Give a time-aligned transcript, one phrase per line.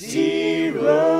[0.00, 1.19] Toby,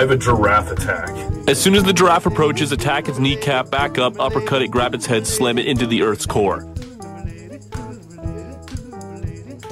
[0.00, 1.10] survive a giraffe attack.
[1.48, 5.06] As soon as the giraffe approaches, attack its kneecap, back up, uppercut it, grab its
[5.06, 6.66] head, slam it into the Earth's core.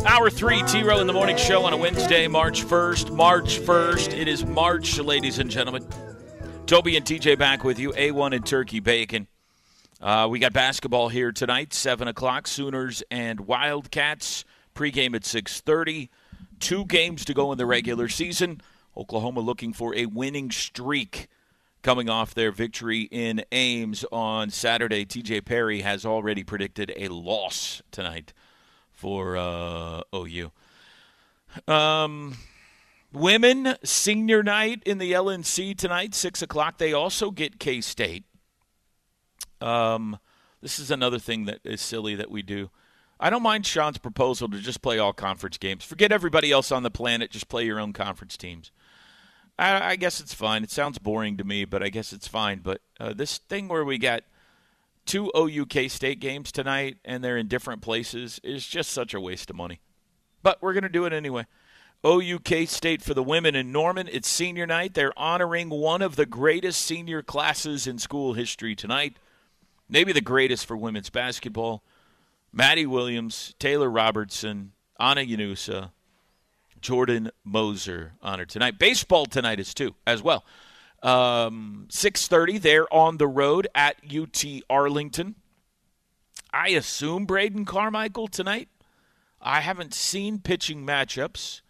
[0.06, 3.10] Hour three, T Row in the Morning Show on a Wednesday, March 1st.
[3.10, 4.18] March 1st.
[4.18, 5.86] It is March, ladies and gentlemen.
[6.66, 7.92] Toby and TJ back with you.
[7.92, 9.26] A1 and Turkey Bacon.
[10.00, 12.46] Uh, we got basketball here tonight, 7 o'clock.
[12.46, 14.44] Sooners and Wildcats.
[14.74, 16.08] Pregame at 6.30.
[16.60, 18.60] Two games to go in the regular season.
[18.98, 21.28] Oklahoma looking for a winning streak
[21.82, 25.04] coming off their victory in Ames on Saturday.
[25.04, 28.32] TJ Perry has already predicted a loss tonight
[28.90, 30.50] for uh, OU.
[31.66, 32.36] Um,
[33.12, 36.78] women senior night in the LNC tonight, six o'clock.
[36.78, 38.24] They also get K State.
[39.60, 40.18] Um,
[40.60, 42.70] this is another thing that is silly that we do.
[43.20, 45.84] I don't mind Sean's proposal to just play all conference games.
[45.84, 47.30] Forget everybody else on the planet.
[47.30, 48.70] Just play your own conference teams.
[49.58, 50.62] I, I guess it's fine.
[50.62, 52.60] It sounds boring to me, but I guess it's fine.
[52.60, 54.22] But uh, this thing where we got
[55.04, 59.50] two OUK State games tonight and they're in different places is just such a waste
[59.50, 59.80] of money.
[60.42, 61.46] But we're going to do it anyway.
[62.04, 64.08] OUK State for the women in Norman.
[64.12, 64.94] It's senior night.
[64.94, 69.16] They're honoring one of the greatest senior classes in school history tonight.
[69.88, 71.82] Maybe the greatest for women's basketball.
[72.52, 75.90] Madi Williams, Taylor Robertson, Ana Llanusa,
[76.80, 78.78] Jordan Moser honored tonight.
[78.78, 80.44] Baseball tonight is too as well.
[81.02, 82.58] Um, Six thirty.
[82.58, 85.36] They're on the road at UT Arlington.
[86.52, 88.68] I assume Braden Carmichael tonight.
[89.40, 91.60] I haven't seen pitching matchups,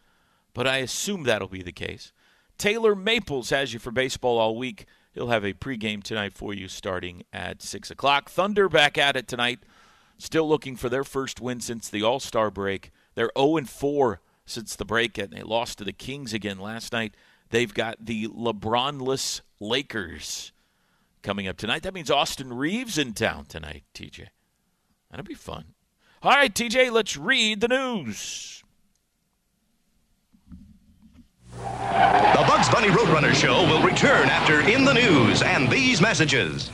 [0.55, 2.13] but I assume that'll be the case.
[2.57, 4.87] Taylor Maples has you for baseball all week.
[5.13, 8.31] He'll have a pregame tonight for you starting at 6 o'clock.
[8.31, 9.61] Thunder back at it tonight.
[10.17, 12.91] Still looking for their first win since the All Star break.
[13.15, 17.15] They're 0 4 since the break, and they lost to the Kings again last night.
[17.51, 20.53] They've got the LeBronless Lakers
[21.23, 21.83] coming up tonight.
[21.83, 24.29] That means Austin Reaves in town tonight, TJ.
[25.11, 25.65] That'll be fun.
[26.23, 28.63] All right, TJ, let's read the news.
[31.53, 36.71] The Bugs Bunny Roadrunner Show will return after In the News and these messages.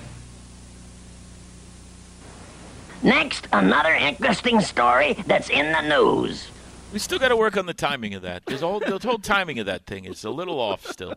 [3.02, 6.48] Next, another interesting story that's in the news.
[6.94, 9.58] We still got to work on the timing of that because all the whole timing
[9.58, 11.14] of that thing is a little off still.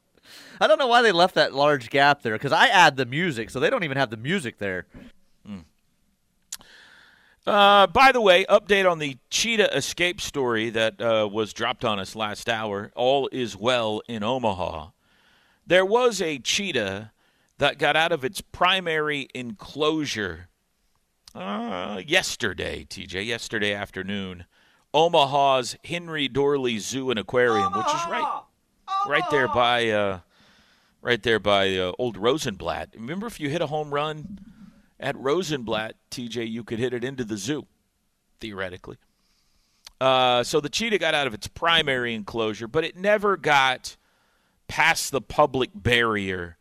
[0.62, 3.50] I don't know why they left that large gap there because I add the music,
[3.50, 4.86] so they don't even have the music there.
[7.46, 11.98] Uh, by the way, update on the cheetah escape story that uh, was dropped on
[11.98, 12.90] us last hour.
[12.94, 14.88] All is well in Omaha.
[15.66, 17.12] There was a cheetah
[17.58, 20.48] that got out of its primary enclosure
[21.34, 24.46] uh, yesterday, TJ, yesterday afternoon.
[24.92, 28.42] Omaha's Henry Doorly Zoo and Aquarium, which is right,
[29.06, 30.20] right there by, uh,
[31.00, 32.90] right there by uh, Old Rosenblatt.
[32.94, 34.38] Remember, if you hit a home run
[34.98, 37.66] at Rosenblatt, TJ, you could hit it into the zoo,
[38.40, 38.96] theoretically.
[40.00, 43.96] Uh, so the cheetah got out of its primary enclosure, but it never got
[44.66, 46.56] past the public barrier.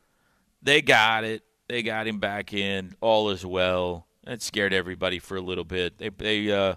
[0.62, 1.44] They got it.
[1.68, 2.96] They got him back in.
[3.00, 4.08] All is well.
[4.28, 5.98] It scared everybody for a little bit.
[5.98, 6.76] They they uh,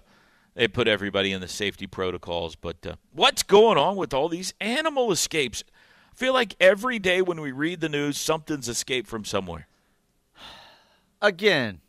[0.55, 2.55] they put everybody in the safety protocols.
[2.55, 5.63] But uh, what's going on with all these animal escapes?
[6.11, 9.67] I feel like every day when we read the news, something's escaped from somewhere.
[11.21, 11.81] Again,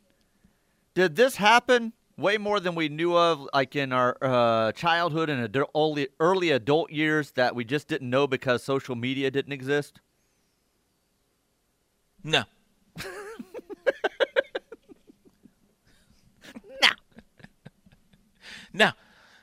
[0.94, 5.52] did this happen way more than we knew of, like in our uh, childhood and
[5.52, 10.00] adu- early, early adult years that we just didn't know because social media didn't exist?
[12.22, 12.44] No.
[18.74, 18.90] no.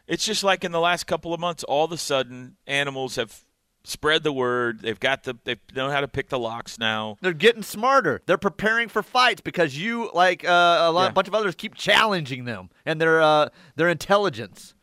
[0.08, 3.44] It's just like in the last couple of months, all of a sudden, animals have
[3.84, 4.82] spread the word.
[4.82, 7.18] They've got the they know how to pick the locks now.
[7.22, 8.22] They're getting smarter.
[8.26, 11.12] They're preparing for fights because you, like uh, a lot, Yeah.
[11.12, 14.74] bunch of others, keep challenging them and their uh, their intelligence.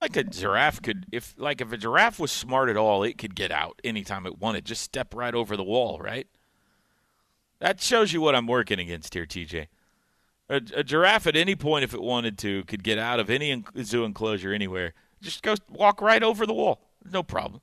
[0.00, 3.34] Like a giraffe could, if like if a giraffe was smart at all, it could
[3.34, 4.64] get out anytime it wanted.
[4.64, 6.28] Just step right over the wall, right?
[7.58, 9.66] That shows you what I'm working against here, TJ.
[10.48, 13.50] A, a giraffe at any point, if it wanted to, could get out of any
[13.50, 14.94] en- zoo enclosure anywhere.
[15.20, 16.80] Just go walk right over the wall.
[17.10, 17.60] No problem.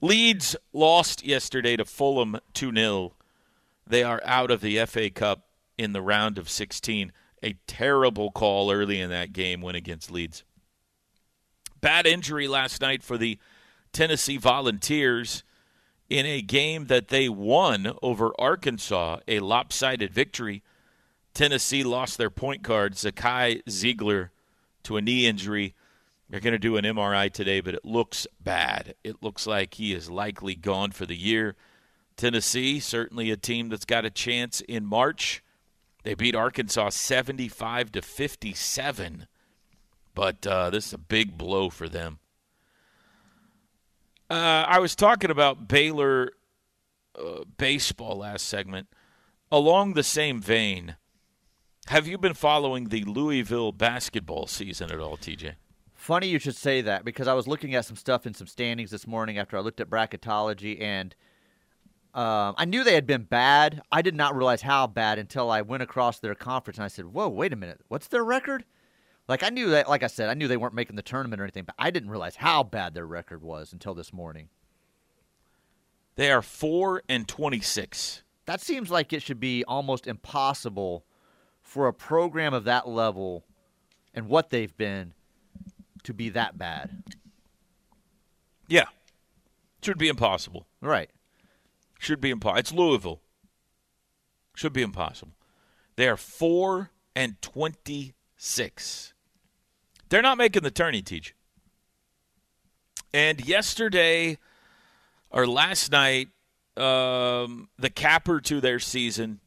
[0.00, 3.14] Leeds lost yesterday to Fulham 2 0.
[3.86, 5.46] They are out of the FA Cup
[5.78, 7.12] in the round of 16.
[7.42, 10.44] A terrible call early in that game went against Leeds.
[11.80, 13.38] Bad injury last night for the
[13.92, 15.42] Tennessee Volunteers
[16.12, 20.62] in a game that they won over Arkansas, a lopsided victory.
[21.32, 24.28] Tennessee lost their point guard, Zakai Zeigler,
[24.82, 25.74] to a knee injury.
[26.28, 28.94] They're going to do an MRI today, but it looks bad.
[29.02, 31.56] It looks like he is likely gone for the year.
[32.18, 35.42] Tennessee, certainly a team that's got a chance in March.
[36.02, 39.26] They beat Arkansas 75 to 57,
[40.14, 42.18] but uh, this is a big blow for them.
[44.32, 46.30] Uh, I was talking about Baylor
[47.14, 48.88] uh, baseball last segment.
[49.50, 50.96] Along the same vein,
[51.88, 55.56] have you been following the Louisville basketball season at all, TJ?
[55.92, 58.90] Funny you should say that because I was looking at some stuff in some standings
[58.90, 61.14] this morning after I looked at bracketology and
[62.14, 63.82] um, I knew they had been bad.
[63.92, 67.04] I did not realize how bad until I went across their conference and I said,
[67.04, 68.64] "Whoa, wait a minute, what's their record?"
[69.28, 71.44] Like I knew that, like I said, I knew they weren't making the tournament or
[71.44, 74.48] anything, but I didn't realize how bad their record was until this morning.
[76.16, 78.22] They are 4 and 26.
[78.46, 81.04] That seems like it should be almost impossible
[81.62, 83.44] for a program of that level
[84.12, 85.14] and what they've been
[86.02, 87.04] to be that bad.
[88.68, 88.86] Yeah.
[89.82, 90.66] Should be impossible.
[90.80, 91.10] Right.
[91.98, 92.58] Should be impossible.
[92.58, 93.20] It's Louisville.
[94.54, 95.32] Should be impossible.
[95.96, 99.11] They are 4 and 26.
[100.12, 101.34] They're not making the tourney, teach.
[103.14, 104.36] And yesterday
[105.30, 106.28] or last night,
[106.76, 109.40] um, the capper to their season,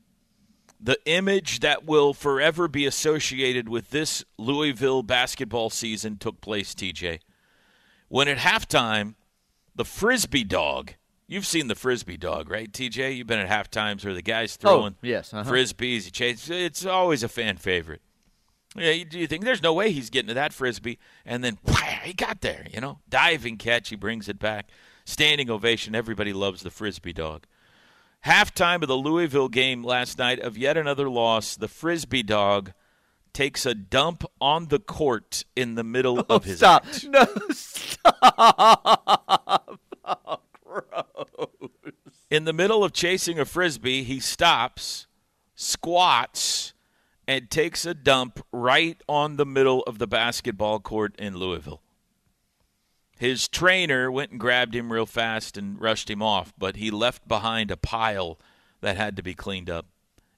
[0.79, 7.19] the image that will forever be associated with this Louisville basketball season took place, TJ.
[8.07, 9.13] When at halftime,
[9.75, 10.93] the frisbee dog.
[11.27, 13.17] You've seen the frisbee dog, right, TJ?
[13.17, 15.47] You've been at half times where the guy's throwing Oh, yes, uh-huh.
[15.47, 16.09] frisbees.
[16.49, 18.01] It's always a fan favorite.
[18.75, 21.57] Yeah, you, you think there's no way he's getting to that frisbee, and then
[22.03, 22.67] he got there.
[22.73, 23.89] You know, diving catch.
[23.89, 24.69] He brings it back.
[25.05, 25.95] Standing ovation.
[25.95, 27.45] Everybody loves the frisbee dog.
[28.25, 31.55] Halftime of the Louisville game last night of yet another loss.
[31.55, 32.73] The frisbee dog
[33.33, 36.85] takes a dump on the court in the middle oh, of his Oh, Stop.
[36.87, 37.05] act.
[37.07, 39.79] No, stop.
[40.05, 41.69] Oh, gross.
[42.31, 45.05] in the middle of chasing a frisbee, he stops,
[45.55, 46.73] squats,
[47.27, 51.81] and takes a dump right on the middle of the basketball court in Louisville.
[53.17, 57.27] His trainer went and grabbed him real fast and rushed him off, but he left
[57.27, 58.37] behind a pile
[58.81, 59.85] that had to be cleaned up.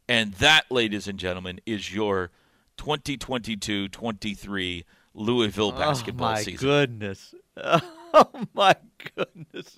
[0.08, 2.32] And that, ladies and gentlemen, is your
[2.78, 6.48] 2022 23 Louisville oh, basketball season.
[6.48, 6.68] oh, my season.
[6.68, 7.36] goodness.
[8.14, 8.74] Oh, my
[9.16, 9.78] goodness.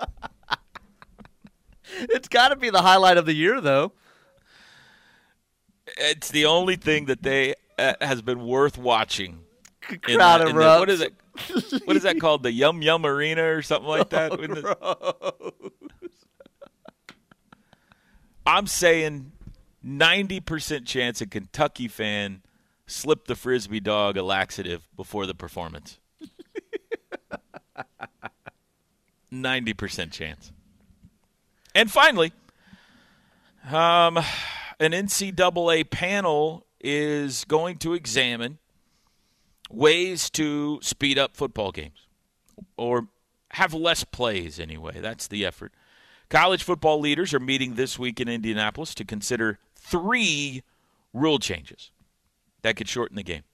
[2.00, 3.92] it's got to be the highlight of the year, though.
[5.86, 9.40] It's the only thing that they uh, has been worth watching.
[9.90, 11.14] In Crowd that- in the- what is it?
[11.84, 12.44] What is that called?
[12.44, 14.32] The Yum Yum Arena or something like that?
[14.32, 14.64] Oh, Wouldn't
[18.46, 19.32] I'm saying
[19.84, 22.42] 90% chance a Kentucky fan
[22.86, 25.98] slipped the frisbee dog a laxative before the performance.
[29.32, 30.52] 90% chance.
[31.74, 32.32] And finally,
[33.72, 34.18] um,
[34.80, 38.58] an NCAA panel is going to examine
[39.70, 42.06] ways to speed up football games
[42.76, 43.08] or
[43.52, 45.00] have less plays anyway.
[45.00, 45.72] That's the effort.
[46.28, 50.62] College football leaders are meeting this week in Indianapolis to consider three
[51.12, 51.90] rule changes
[52.62, 53.44] that could shorten the game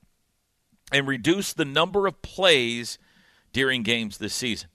[0.92, 2.98] and reduce the number of plays
[3.52, 4.68] during games this season.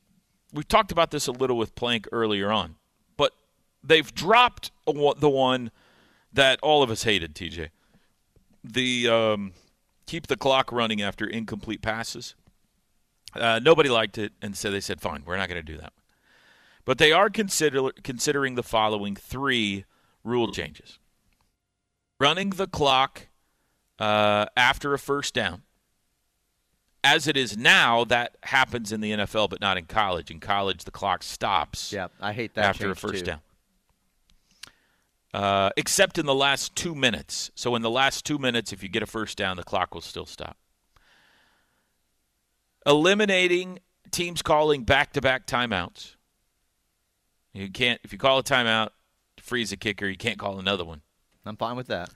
[0.53, 2.75] We've talked about this a little with Plank earlier on,
[3.17, 3.33] but
[3.83, 5.71] they've dropped the one
[6.35, 7.69] that all of us hated, TJ.
[8.63, 9.53] The um,
[10.05, 12.35] keep the clock running after incomplete passes.
[13.33, 15.93] Uh, nobody liked it, and so they said, "Fine, we're not going to do that."
[16.85, 19.85] But they are consider- considering the following three
[20.23, 20.99] rule changes:
[22.19, 23.27] running the clock
[23.99, 25.63] uh, after a first down
[27.03, 30.31] as it is now, that happens in the NFL, but not in college.
[30.31, 33.25] In college, the clock stops Yeah, I hate that after a first too.
[33.31, 33.39] down.
[35.35, 37.51] Uh, except in the last two minutes.
[37.55, 39.99] So in the last two minutes, if you get a first down, the clock will
[39.99, 40.55] still stop.
[42.85, 43.79] Eliminating
[44.11, 46.15] teams calling back-to-back timeouts.
[47.51, 48.91] You can't if you call a timeout,
[49.35, 50.07] to freeze a kicker.
[50.07, 51.01] You can't call another one.
[51.45, 52.11] I'm fine with that.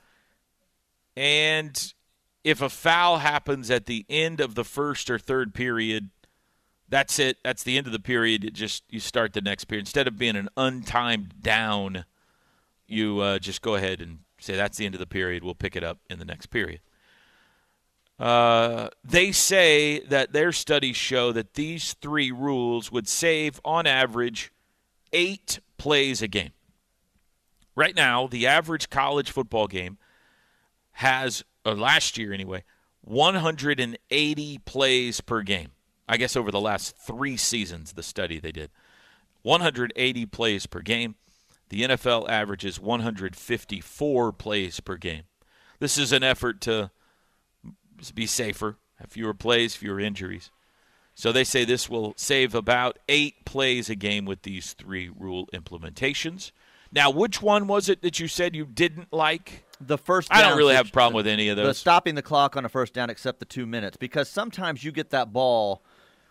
[1.17, 1.93] And
[2.45, 6.09] if a foul happens at the end of the first or third period,
[6.87, 7.35] that's it.
[7.43, 8.45] That's the end of the period.
[8.45, 12.05] It just you start the next period instead of being an untimed down.
[12.89, 15.43] You uh, just go ahead and say that's the end of the period.
[15.43, 16.81] We'll pick it up in the next period.
[18.19, 24.51] Uh, they say that their studies show that these three rules would save, on average,
[25.13, 26.51] eight plays a game.
[27.75, 29.97] Right now, the average college football game
[30.93, 32.65] has, or last year anyway,
[33.01, 35.69] 180 plays per game.
[36.07, 38.69] I guess over the last three seasons, the study they did.
[39.43, 41.15] 180 plays per game.
[41.69, 45.23] The NFL averages 154 plays per game.
[45.79, 46.91] This is an effort to
[48.13, 50.51] be safer, have fewer plays, fewer injuries.
[51.13, 55.47] So they say this will save about eight plays a game with these three rule
[55.53, 56.51] implementations.
[56.91, 59.65] Now, which one was it that you said you didn't like?
[59.81, 61.67] The first I don't really have a problem with any of those.
[61.67, 64.91] The stopping the clock on a first down except the two minutes because sometimes you
[64.91, 65.83] get that ball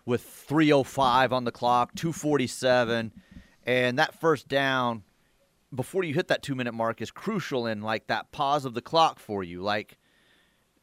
[0.05, 3.13] with 305 on the clock, 247,
[3.67, 5.05] and that first down
[5.75, 8.81] before you hit that two minute mark is crucial in like that pause of the
[8.83, 9.61] clock for you.
[9.63, 9.99] Like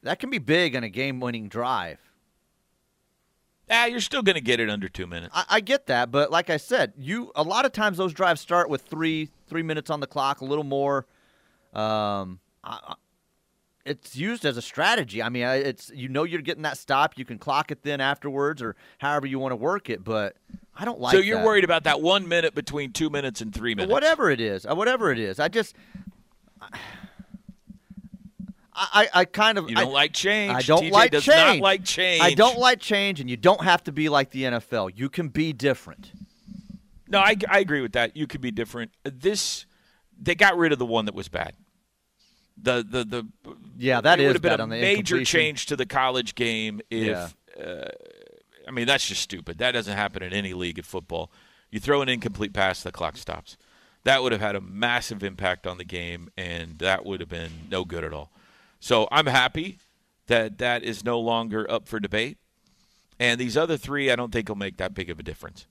[0.02, 1.98] that can be big in a game winning drive.
[3.68, 5.32] Ah, you're still going to get it under two minutes.
[5.34, 8.40] I, I get that, but like I said, you a lot of times those drives
[8.40, 11.06] start with three three minutes on the clock, a little more.
[11.72, 12.94] Um, I, I-
[13.86, 15.22] it's used as a strategy.
[15.22, 17.16] I mean, it's you know you're getting that stop.
[17.16, 20.02] You can clock it then afterwards, or however you want to work it.
[20.02, 20.36] But
[20.76, 21.12] I don't like.
[21.12, 21.46] so you're that.
[21.46, 23.92] worried about that one minute between two minutes and three minutes.
[23.92, 25.74] Whatever it is, uh, whatever it is, I just.
[26.60, 26.68] I,
[28.78, 30.52] I, I kind of You don't I, like change.
[30.52, 31.60] I don't TJ like does change.
[31.60, 32.22] not like change.
[32.22, 34.92] I don't like change, and you don't have to be like the NFL.
[34.94, 36.12] You can be different.
[37.08, 38.16] No, I, I agree with that.
[38.16, 38.90] You could be different.
[39.04, 39.64] This,
[40.20, 41.54] they got rid of the one that was bad.
[42.60, 43.26] The the the
[43.76, 47.34] Yeah, that is would have been a major change to the college game if.
[47.56, 47.62] Yeah.
[47.62, 47.90] Uh,
[48.68, 49.58] I mean, that's just stupid.
[49.58, 51.30] That doesn't happen in any league of football.
[51.70, 53.56] You throw an incomplete pass, the clock stops.
[54.04, 57.50] That would have had a massive impact on the game, and that would have been
[57.70, 58.30] no good at all.
[58.80, 59.78] So I'm happy
[60.26, 62.38] that that is no longer up for debate.
[63.18, 65.66] And these other three, I don't think will make that big of a difference.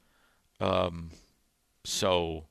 [0.60, 1.12] Um,
[1.84, 2.46] so,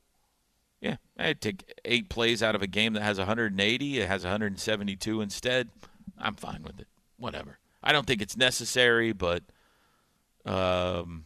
[0.84, 3.98] yeah, I'd take eight plays out of a game that has 180.
[3.98, 5.70] It has 172 instead.
[6.18, 6.88] I'm fine with it.
[7.16, 7.58] Whatever.
[7.82, 9.42] I don't think it's necessary, but
[10.44, 11.24] um,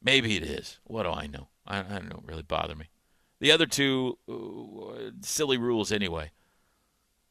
[0.00, 0.78] maybe it is.
[0.84, 1.48] What do I know?
[1.66, 2.86] I, I don't really bother me.
[3.40, 6.30] The other two, uh, silly rules anyway.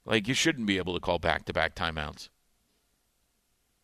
[0.05, 2.27] Like you shouldn't be able to call back-to-back timeouts.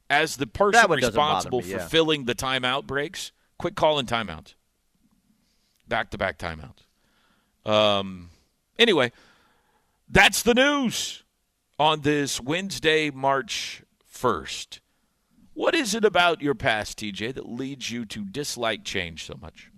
[0.10, 1.88] As the person That one doesn't bother responsible me, for yeah.
[1.88, 4.56] filling the timeout breaks, quit calling timeouts.
[5.88, 6.85] Back-to-back timeouts.
[7.66, 8.30] Um.
[8.78, 9.12] Anyway,
[10.10, 11.24] that's the news
[11.80, 14.82] on this Wednesday, March first.
[15.54, 19.72] What is it about your past, TJ, that leads you to dislike change so much?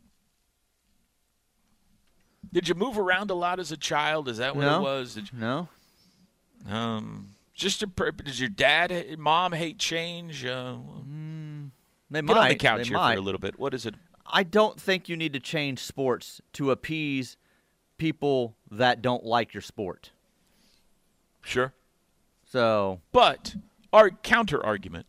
[2.52, 4.28] Did you move around a lot as a child?
[4.28, 4.80] Is that what No.
[4.80, 5.16] it was?
[5.16, 5.68] Did you, No,
[6.68, 10.46] um, just a, per- does your dad, mom hate change?
[10.46, 10.78] Uh,
[12.10, 12.38] they get might.
[12.38, 13.14] on the couch they here might.
[13.16, 13.60] for a little bit.
[13.60, 13.96] What is it?
[14.26, 17.38] I don't think you need to change sports to appease
[17.98, 20.12] people that don't like your sport.
[21.42, 21.74] Sure,
[22.46, 23.56] So but
[23.94, 25.06] our counter argument: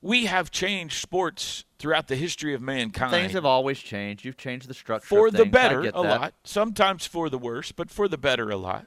[0.00, 3.12] we have changed sports throughout the history of mankind.
[3.12, 4.24] things have always changed.
[4.24, 8.08] You've changed the structure for the better a lot sometimes for the worse but for
[8.08, 8.86] the better a lot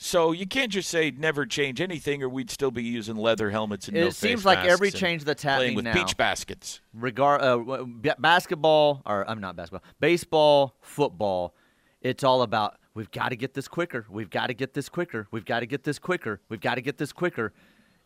[0.00, 3.88] so you can't just say never change anything or we'd still be using leather helmets
[3.88, 7.42] and It no seems like every change that's happening playing with now, beach baskets regard
[7.42, 7.84] uh,
[8.18, 11.54] basketball or I'm not basketball, baseball, football.
[12.00, 14.06] It's all about we've got to get this quicker.
[14.08, 15.26] We've got to get this quicker.
[15.32, 16.40] We've got to get this quicker.
[16.48, 17.52] We've got to get this quicker.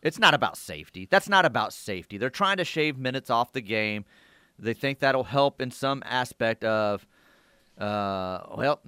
[0.01, 1.07] It's not about safety.
[1.09, 2.17] That's not about safety.
[2.17, 4.03] They're trying to shave minutes off the game.
[4.59, 7.07] They think that'll help in some aspect of,
[7.77, 8.81] uh, well,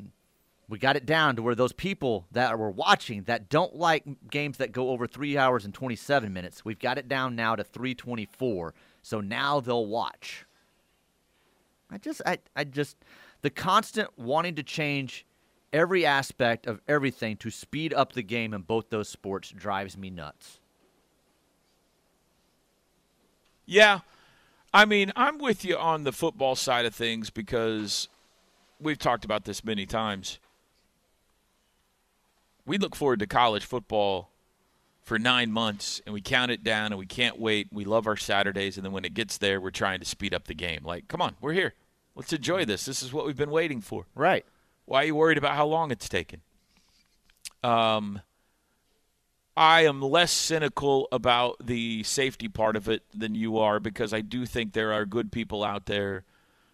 [0.68, 4.58] we got it down to where those people that were watching that don't like games
[4.58, 8.74] that go over three hours and 27 minutes, we've got it down now to 324.
[9.04, 10.46] So now they'll watch.
[11.92, 12.98] I just, I, I just,
[13.42, 15.26] the constant wanting to change
[15.72, 20.10] every aspect of everything to speed up the game in both those sports drives me
[20.10, 20.60] nuts.
[23.68, 24.00] Yeah.
[24.74, 28.08] I mean, I'm with you on the football side of things because
[28.80, 30.40] we've talked about this many times.
[32.66, 34.32] We look forward to college football
[35.04, 37.68] for nine months and we count it down and we can't wait.
[37.72, 40.46] We love our Saturdays, and then when it gets there, we're trying to speed up
[40.46, 40.82] the game.
[40.84, 41.74] Like, come on, we're here.
[42.16, 42.86] Let's enjoy this.
[42.86, 44.06] This is what we've been waiting for.
[44.16, 44.46] Right.
[44.86, 46.42] Why are you worried about how long it's taken?
[47.64, 48.22] Um,
[49.58, 54.22] I am less cynical about the safety part of it than you are because I
[54.22, 56.24] do think there are good people out there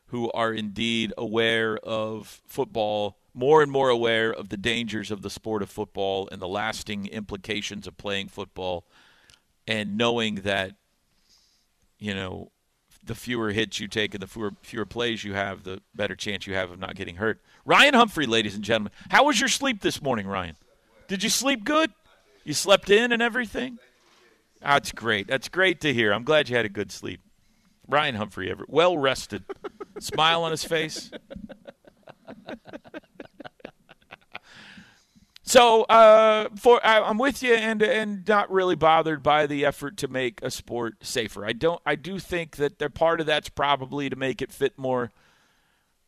[0.07, 5.29] who are indeed aware of football, more and more aware of the dangers of the
[5.29, 8.85] sport of football and the lasting implications of playing football,
[9.67, 10.73] and knowing that,
[11.97, 12.51] you know,
[13.03, 16.45] the fewer hits you take and the fewer, fewer plays you have, the better chance
[16.45, 17.41] you have of not getting hurt.
[17.65, 18.91] Ryan Humphrey, ladies and gentlemen.
[19.09, 20.55] How was your sleep this morning, Ryan?
[21.07, 21.91] Did you sleep good?
[22.43, 23.79] You slept in and everything?
[24.61, 25.27] That's great.
[25.27, 26.13] That's great to hear.
[26.13, 27.21] I'm glad you had a good sleep.
[27.87, 29.43] Ryan Humphrey, ever well rested,
[29.99, 31.11] smile on his face.
[35.51, 39.97] So, uh, for I, I'm with you, and and not really bothered by the effort
[39.97, 41.45] to make a sport safer.
[41.45, 41.81] I don't.
[41.85, 45.11] I do think that they're part of that's probably to make it fit more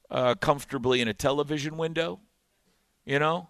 [0.09, 2.21] uh, comfortably in a television window.
[3.05, 3.50] You know,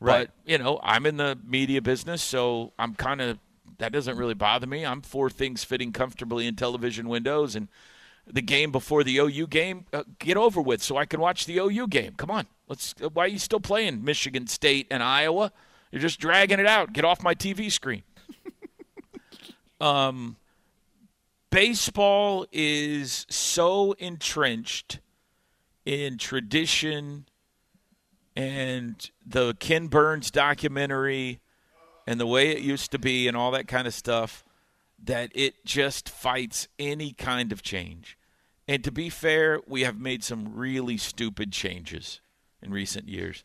[0.00, 0.28] Right.
[0.28, 3.38] But you know, I'm in the media business, so I'm kind of
[3.78, 4.84] that doesn't really bother me.
[4.84, 7.68] I'm for things fitting comfortably in television windows, and
[8.26, 11.58] the game before the OU game uh, get over with, so I can watch the
[11.58, 12.14] OU game.
[12.16, 12.94] Come on, let's.
[13.02, 15.52] Uh, why are you still playing Michigan State and Iowa?
[15.90, 16.92] You're just dragging it out.
[16.92, 18.02] Get off my TV screen.
[19.80, 20.36] um,
[21.50, 24.98] baseball is so entrenched
[25.84, 27.26] in tradition
[28.34, 31.40] and the Ken Burns documentary
[32.06, 34.44] and the way it used to be and all that kind of stuff
[35.02, 38.18] that it just fights any kind of change.
[38.68, 42.20] And to be fair, we have made some really stupid changes
[42.62, 43.44] in recent years.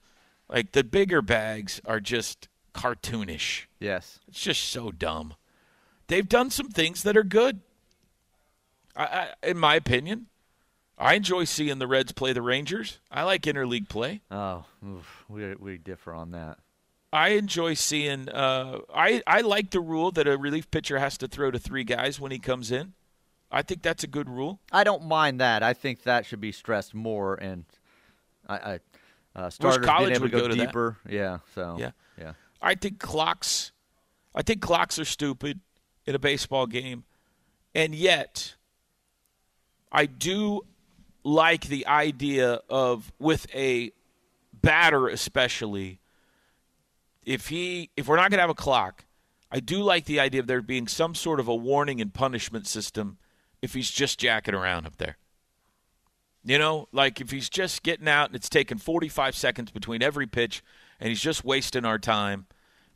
[0.49, 3.65] Like the bigger bags are just cartoonish.
[3.79, 4.19] Yes.
[4.27, 5.35] It's just so dumb.
[6.07, 7.61] They've done some things that are good.
[8.95, 10.27] I, I, in my opinion,
[10.97, 12.99] I enjoy seeing the Reds play the Rangers.
[13.09, 14.21] I like interleague play.
[14.29, 16.59] Oh, oof, we we differ on that.
[17.13, 18.29] I enjoy seeing.
[18.29, 21.83] Uh, I I like the rule that a relief pitcher has to throw to three
[21.83, 22.93] guys when he comes in.
[23.51, 24.59] I think that's a good rule.
[24.71, 25.63] I don't mind that.
[25.63, 27.65] I think that should be stressed more, and
[28.47, 28.79] I, I
[29.35, 30.65] uh, starters college being able would to go, go to that.
[30.67, 30.97] deeper.
[31.07, 31.39] Yeah.
[31.55, 31.77] So.
[31.79, 31.91] Yeah.
[32.17, 32.33] Yeah.
[32.61, 33.71] I think clocks.
[34.35, 35.59] I think clocks are stupid
[36.05, 37.03] in a baseball game,
[37.75, 38.55] and yet
[39.91, 40.61] I do
[41.23, 43.91] like the idea of with a
[44.61, 45.99] batter especially
[47.23, 49.05] if he if we're not going to have a clock
[49.51, 52.67] i do like the idea of there being some sort of a warning and punishment
[52.67, 53.17] system
[53.61, 55.17] if he's just jacking around up there
[56.43, 60.27] you know like if he's just getting out and it's taking 45 seconds between every
[60.27, 60.63] pitch
[60.99, 62.47] and he's just wasting our time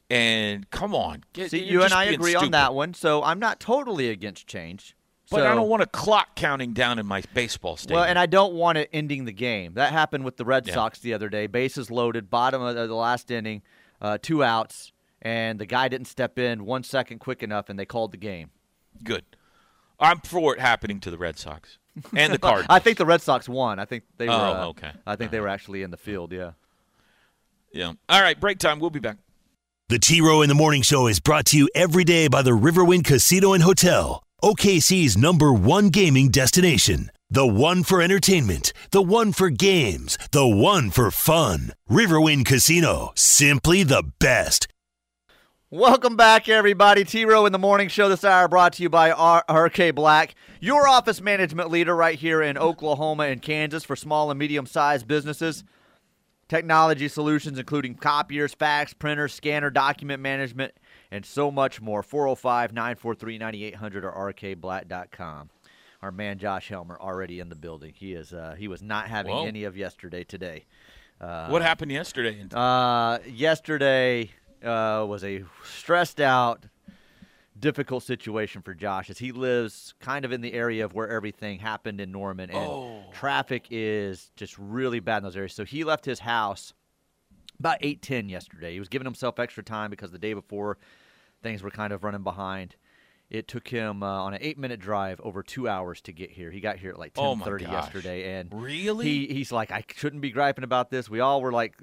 [0.10, 2.94] and come on get, See, you're and I agree on that one.
[2.94, 4.96] So I'm not totally against change.
[5.32, 8.20] but so, i don't want a clock counting down in my baseball stadium Well, and
[8.20, 9.74] I don't want it ending the game.
[9.74, 10.76] That happened with the Red Yeah.
[10.76, 11.48] Sox the other day.
[11.48, 13.64] Bases loaded, bottom of the last inning,
[14.00, 17.86] uh, two outs, and the guy didn't step in one second quick enough, and they
[17.86, 18.52] called the game.
[19.04, 19.26] Good.
[20.00, 21.80] I'm for it happening to the Red Sox
[22.16, 22.68] and the Cardinals.
[22.70, 23.80] I think the Red Sox won.
[23.80, 24.34] I think they were.
[24.34, 24.92] Oh, uh, okay.
[25.06, 26.32] I think they were actually in the field.
[26.32, 26.52] Yeah.
[27.72, 27.94] yeah.
[28.10, 28.80] All right, break time.
[28.80, 29.18] We'll be back.
[29.90, 32.52] The T Row in the Morning Show is brought to you every day by the
[32.52, 37.12] Riverwind Casino and Hotel, OKC's number one gaming destination.
[37.30, 41.72] The one for entertainment, the one for games, the one for fun.
[41.90, 44.68] Riverwind Casino, simply the best.
[45.72, 47.04] Welcome back, everybody.
[47.04, 50.36] T Row in the Morning Show this hour brought to you by R- RK Black,
[50.60, 55.08] your office management leader right here in Oklahoma and Kansas for small and medium sized
[55.08, 55.64] businesses.
[56.48, 60.74] Technology solutions including copiers, fax, printers, scanner, document management,
[61.10, 62.04] and so much more.
[62.04, 65.50] 405 943 9800 or rkblack.com.
[66.04, 67.94] Our man Josh Helmer already in the building.
[67.96, 69.48] He is uh, he was not having Whoa.
[69.48, 70.66] any of yesterday today.
[71.20, 72.40] Uh, what happened yesterday?
[72.40, 74.30] in- Uh, yesterday
[74.64, 76.66] uh, was a stressed out,
[77.58, 81.60] difficult situation for Josh as he lives kind of in the area of where everything
[81.60, 83.10] happened in Norman, and Oh.
[83.14, 85.54] traffic is just really bad in those areas.
[85.54, 86.74] So he left his house
[87.60, 88.74] about eight ten yesterday.
[88.74, 90.78] He was giving himself extra time because the day before
[91.42, 92.76] things were kind of running behind.
[93.30, 96.52] It took him uh, on an eight minute drive over two hours to get here.
[96.52, 99.06] He got here at like Oh ten my yesterday, and Really?
[99.06, 101.10] he he's like, I shouldn't be griping about this.
[101.10, 101.76] We all were like,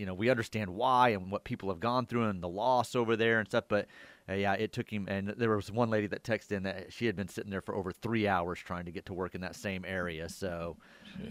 [0.00, 3.16] you know, we understand why and what people have gone through and the loss over
[3.16, 3.64] there and stuff.
[3.68, 3.86] But
[4.28, 7.06] Uh, yeah, it took him, and there was one lady that texted in that she
[7.06, 9.56] had been sitting there for over three hours trying to get to work in that
[9.56, 10.28] same area.
[10.28, 10.76] So,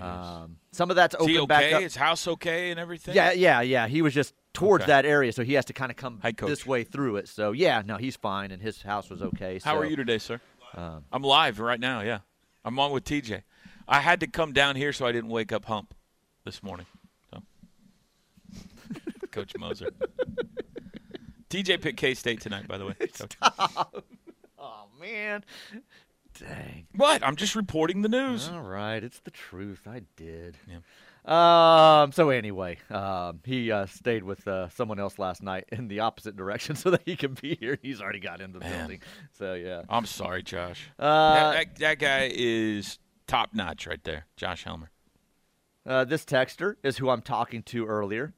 [0.02, 1.82] um, some of that's open back up.
[1.82, 3.16] His house okay and everything?
[3.16, 3.88] Yeah, yeah, yeah.
[3.88, 4.92] He was just towards Okay.
[4.92, 7.30] that area, so he has to kind of come Hi, this way through it.
[7.30, 9.60] So, yeah, no, he's fine, and his house was okay.
[9.64, 10.42] How so, are you today, sir?
[10.76, 12.02] Um, I'm live right now.
[12.02, 12.20] Yeah,
[12.66, 13.44] I'm on with TJ.
[13.88, 15.94] I had to come down here so I didn't wake up Hump
[16.44, 16.86] this morning.
[19.32, 19.90] Coach Moser.
[21.50, 22.94] TJ picked K State tonight, by the way.
[22.94, 23.38] Coach.
[24.62, 25.46] Oh man,
[26.38, 26.86] dang.
[26.94, 27.24] What?
[27.26, 28.50] I'm just reporting the news.
[28.50, 29.88] All right, it's the truth.
[29.88, 30.58] I did.
[30.68, 30.80] Yeah.
[32.04, 32.12] Um.
[32.12, 36.36] So anyway, um, he uh, stayed with uh, someone else last night in the opposite
[36.36, 37.80] direction so that he can be here.
[37.82, 38.80] He's already got into the Man.
[38.80, 39.02] building.
[39.38, 39.84] So yeah.
[39.88, 40.90] I'm sorry, Josh.
[41.00, 44.92] Uh, that, that, that guy is top notch right there, Josh Helmer.
[45.86, 48.34] Uh, this texter is who I'm talking to earlier.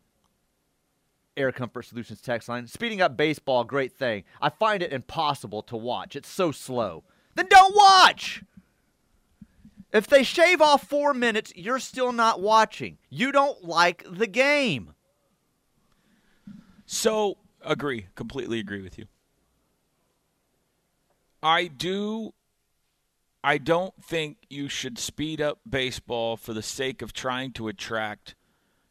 [1.38, 2.68] Air Comfort Solutions text line.
[2.68, 4.24] Speeding up baseball, great thing.
[4.42, 6.16] I find it impossible to watch.
[6.16, 7.04] It's so slow.
[7.36, 8.44] Then don't watch!
[9.94, 12.98] If they shave off four minutes, you're still not watching.
[13.10, 14.94] You don't like the game.
[16.86, 19.06] So agree, completely agree with you.
[21.44, 22.34] I do.
[23.44, 28.36] I don't think you should speed up baseball for the sake of trying to attract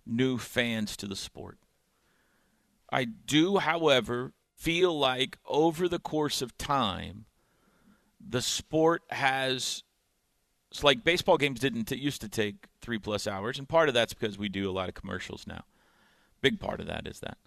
[0.04, 1.58] new fans to the sport.
[2.92, 7.26] I do, however, feel like over the course of time,
[8.20, 9.82] the sport has.
[10.70, 14.14] It's like baseball games didn't used to take three plus hours, and part of that's
[14.14, 15.64] because we do a lot of commercials now.
[16.40, 17.38] Big part of that is that.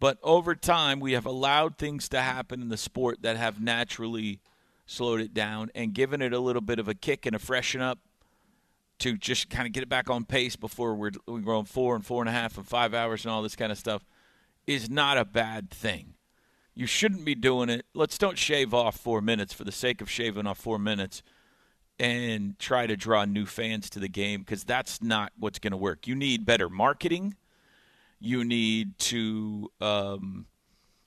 [0.00, 4.40] But over time, we have allowed things to happen in the sport that have naturally
[4.86, 7.80] slowed it down and given it a little bit of a kick and a freshen
[7.80, 8.00] up
[8.98, 12.04] to just kind of get it back on pace before we're, we're going four and
[12.04, 14.04] four and a half and five hours and all this kind of stuff
[14.66, 16.14] is not a bad thing.
[16.74, 17.86] You shouldn't be doing it.
[17.94, 21.22] Let's don't shave off four minutes for the sake of shaving off four minutes
[21.98, 25.76] and try to draw new fans to the game because that's not what's going to
[25.76, 26.06] work.
[26.06, 27.36] You need better marketing.
[28.18, 30.46] You need to um,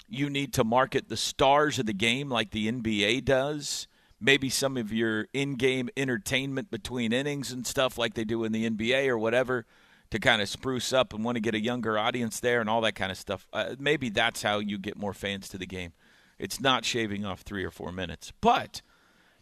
[0.08, 3.88] you need to market the stars of the game like the NBA does.
[4.20, 8.70] Maybe some of your in-game entertainment between innings and stuff like they do in the
[8.70, 9.66] NBA or whatever
[10.12, 12.82] to kind of spruce up and want to get a younger audience there and all
[12.82, 13.48] that kind of stuff.
[13.52, 15.94] Uh, maybe that's how you get more fans to the game.
[16.38, 18.82] It's not shaving off three or four minutes, but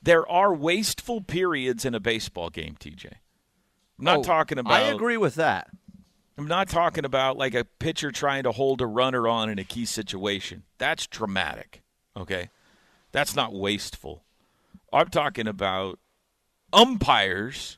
[0.01, 2.75] there are wasteful periods in a baseball game.
[2.79, 3.05] TJ,
[3.99, 4.73] I'm not Oh, talking about.
[4.73, 5.69] I agree with that.
[6.37, 9.63] I'm not talking about like a pitcher trying to hold a runner on in a
[9.63, 10.63] key situation.
[10.77, 11.83] That's dramatic.
[12.17, 12.49] Okay.
[13.11, 14.23] That's not wasteful.
[14.91, 15.99] I'm talking about
[16.71, 17.77] umpires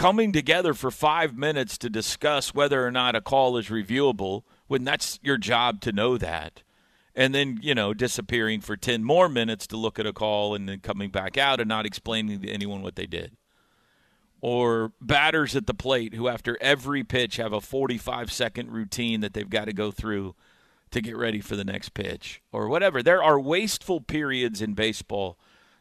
[0.00, 4.82] coming together for five minutes to discuss whether or not a call is reviewable when
[4.82, 6.62] that's your job to know that.
[7.14, 10.66] And then, you know, disappearing for 10 more minutes to look at a call and
[10.66, 13.36] then coming back out and not explaining to anyone what they did
[14.40, 19.34] or batters at the plate who after every pitch have a 45 second routine that
[19.34, 20.34] they've got to go through
[20.92, 25.38] to get ready for the next pitch or whatever there are wasteful periods in baseball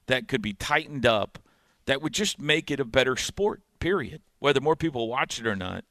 [0.07, 1.39] that could be tightened up
[1.85, 5.55] that would just make it a better sport period whether more people watch it or
[5.55, 5.83] not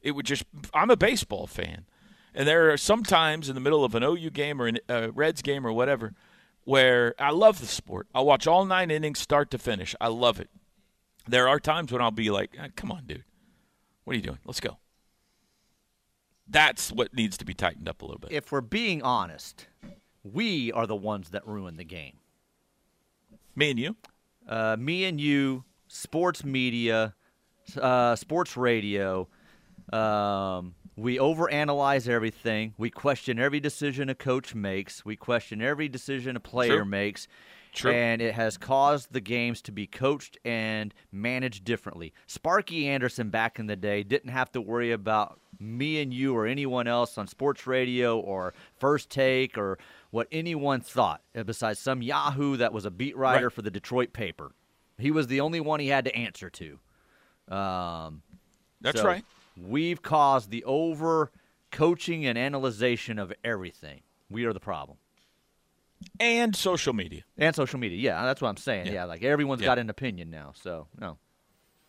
[0.00, 1.84] it would just i'm a baseball fan
[2.34, 5.66] and there are sometimes in the middle of an ou game or a reds game
[5.66, 6.14] or whatever
[6.64, 10.40] where i love the sport i'll watch all nine innings start to finish i love
[10.40, 10.50] it
[11.26, 13.24] there are times when I'll be like, "Ah, "Come on, dude,
[14.04, 14.38] what are you doing?
[14.44, 14.78] Let's go."
[16.48, 18.32] That's what needs to be tightened up a little bit.
[18.32, 19.68] If we're being honest,
[20.22, 22.18] we are the ones that ruin the game.
[23.54, 23.96] Me and you,
[24.48, 27.14] uh, me and you, sports media,
[27.76, 29.28] uh, sports radio,
[29.92, 32.74] um, we overanalyze everything.
[32.78, 35.04] We question every decision a coach makes.
[35.04, 36.84] We question every decision a player True.
[36.84, 37.28] makes.
[37.74, 37.90] True.
[37.92, 42.12] And it has caused the games to be coached and managed differently.
[42.26, 46.46] Sparky Anderson back in the day didn't have to worry about me and you or
[46.46, 49.78] anyone else on sports radio or first take or
[50.10, 53.52] what anyone thought, uh, besides some Yahoo that was a beat writer Right.
[53.54, 54.52] for the Detroit paper.
[54.98, 56.78] He was the only one he had to answer to.
[57.48, 58.22] Um,
[58.80, 59.24] that's so right.
[59.56, 61.30] We've caused the over
[61.70, 64.00] coaching and analyzation of everything.
[64.30, 64.98] We are the problem.
[66.18, 67.22] And social media.
[67.38, 67.98] And social media.
[67.98, 68.86] Yeah, that's what I'm saying.
[68.86, 68.92] Yeah.
[68.92, 69.66] Yeah, like everyone's Yeah.
[69.66, 70.52] got an opinion now.
[70.54, 71.18] So, no.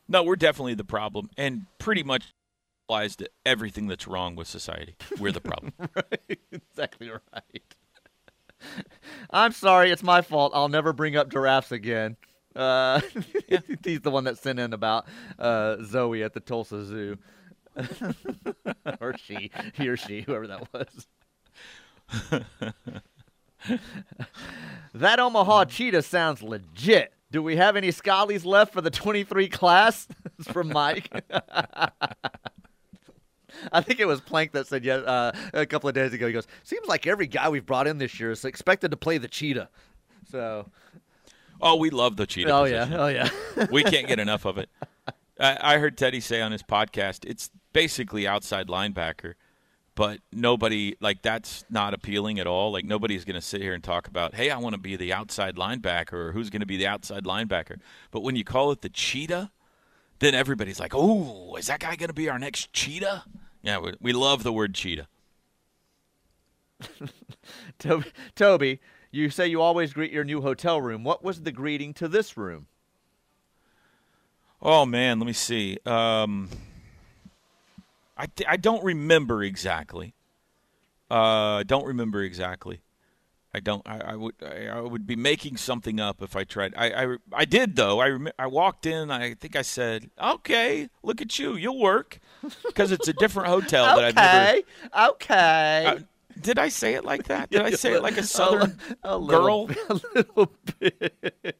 [0.07, 2.33] No, we're definitely the problem, and pretty much
[2.85, 4.95] applies to everything that's wrong with society.
[5.17, 5.71] We're the problem.
[5.95, 6.39] right.
[6.51, 7.75] Exactly right.
[9.29, 9.91] I'm sorry.
[9.91, 10.51] It's my fault.
[10.53, 12.17] I'll never bring up giraffes again.
[12.55, 13.01] Uh,
[13.83, 15.07] he's the one that sent in about
[15.39, 17.17] uh, Zoe at the Tulsa Zoo.
[19.01, 21.07] or she, he or she, whoever that was.
[24.93, 27.13] that Omaha cheetah sounds legit.
[27.31, 30.07] Do we have any Scallies left for the 23 class?
[30.37, 31.09] it's from Mike.
[33.71, 36.27] I think it was Plank that said yeah, uh, a couple of days ago.
[36.27, 39.17] He goes, "Seems like every guy we've brought in this year is expected to play
[39.17, 39.69] the cheetah."
[40.29, 40.69] So,
[41.63, 42.51] Oh, we love the cheetah.
[42.53, 42.91] oh position.
[42.91, 43.29] yeah, oh yeah.
[43.71, 44.69] we can't get enough of it.
[45.39, 49.33] I, I heard Teddy say on his podcast, it's basically outside linebacker,
[49.95, 52.71] but nobody like that's not appealing at all.
[52.71, 55.13] Like nobody's going to sit here and talk about, hey, I want to be the
[55.13, 57.79] outside linebacker or who's going to be the outside linebacker.
[58.11, 59.51] But when you call it the cheetah,
[60.19, 63.23] then everybody's like, oh, is that guy going to be our next cheetah?
[63.61, 65.07] Yeah, we, we love the word cheetah.
[67.79, 68.79] Toby, Toby,
[69.13, 71.03] you say you always greet your new hotel room.
[71.03, 72.67] What was the greeting to this room?
[74.61, 75.77] Oh man, let me see.
[75.85, 76.49] Um,
[78.17, 80.15] I I don't remember exactly.
[81.11, 82.81] Uh, I don't remember exactly.
[83.53, 83.87] I don't.
[83.87, 84.33] I, I would.
[84.41, 86.73] I, I would be making something up if I tried.
[86.75, 87.99] I I, I did though.
[87.99, 89.11] I rem- I walked in.
[89.11, 91.55] I think I said, "Okay, look at you.
[91.55, 92.19] You'll work,"
[92.65, 94.37] because it's a different hotel that I've never.
[94.37, 94.63] okay,
[94.97, 96.03] okay.
[96.43, 97.49] Did I say it like that?
[97.51, 99.77] Did I say it like a southern a little, girl?
[99.89, 101.57] A little bit.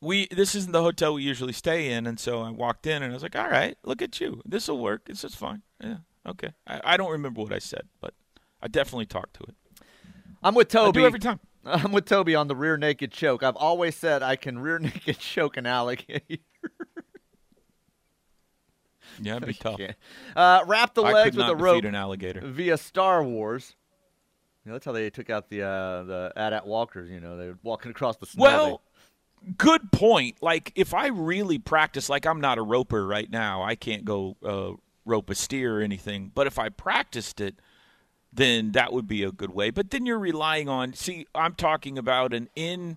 [0.00, 3.12] we this isn't the hotel we usually stay in, and so I walked in and
[3.12, 4.42] I was like, "All right, look at you.
[4.44, 5.06] This will work.
[5.06, 5.62] This is fine.
[5.82, 8.14] Yeah, okay." I, I don't remember what I said, but
[8.62, 9.54] I definitely talked to it.
[10.42, 11.40] I'm with I Toby do every time.
[11.64, 13.42] I'm with Toby on the rear naked choke.
[13.42, 16.42] I've always said I can rear naked choke an alligator.
[19.22, 19.80] Yeah, it'd be tough.
[20.34, 22.40] Uh, wrap the I legs with a rope an alligator.
[22.40, 23.74] via Star Wars.
[24.64, 27.10] You know, that's how they took out the uh, the AT-AT walkers.
[27.10, 28.42] You know, they were walking across the snow.
[28.42, 28.82] Well,
[29.56, 30.36] good point.
[30.42, 34.36] Like if I really practice, like I'm not a roper right now, I can't go
[34.44, 34.72] uh,
[35.04, 36.30] rope a steer or anything.
[36.34, 37.56] But if I practiced it,
[38.32, 39.70] then that would be a good way.
[39.70, 40.92] But then you're relying on.
[40.92, 42.96] See, I'm talking about an in.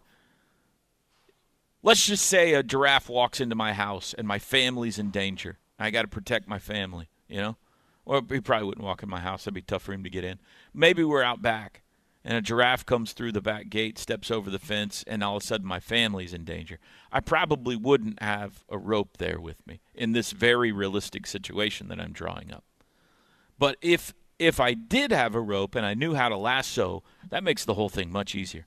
[1.81, 5.57] Let's just say a giraffe walks into my house and my family's in danger.
[5.79, 7.09] I got to protect my family.
[7.27, 7.57] You know,
[8.05, 9.43] or he probably wouldn't walk in my house.
[9.43, 10.39] That'd be tough for him to get in.
[10.73, 11.83] Maybe we're out back
[12.25, 15.43] and a giraffe comes through the back gate, steps over the fence, and all of
[15.43, 16.79] a sudden my family's in danger.
[17.11, 21.99] I probably wouldn't have a rope there with me in this very realistic situation that
[21.99, 22.63] I'm drawing up.
[23.59, 27.43] But if if I did have a rope and I knew how to lasso, that
[27.43, 28.65] makes the whole thing much easier.